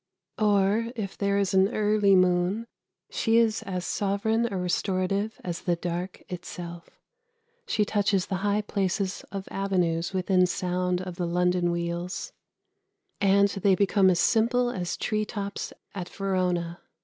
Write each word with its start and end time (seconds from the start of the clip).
Or 0.39 0.91
if 0.95 1.15
there 1.15 1.37
is 1.37 1.53
an 1.53 1.67
early 1.75 2.15
moon, 2.15 2.65
she 3.11 3.37
is 3.37 3.61
as 3.61 3.85
sovereign 3.85 4.51
a 4.51 4.57
restorative 4.57 5.39
as 5.43 5.61
the 5.61 5.75
dark 5.75 6.23
itself. 6.27 6.89
She 7.67 7.85
touches 7.85 8.25
the 8.25 8.37
high 8.37 8.61
places 8.63 9.23
of 9.31 9.47
avenues 9.51 10.11
within 10.11 10.47
sound 10.47 11.01
of 11.01 11.17
the 11.17 11.27
London 11.27 11.69
wheels, 11.69 12.33
and 13.19 13.49
they 13.49 13.75
become 13.75 14.09
as 14.09 14.19
simple 14.19 14.71
as 14.71 14.97
tree 14.97 15.23
tops 15.23 15.71
at 15.93 16.09
Verona. 16.09 16.79